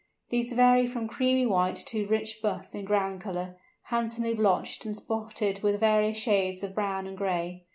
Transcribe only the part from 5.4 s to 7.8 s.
with various shades of brown and gray.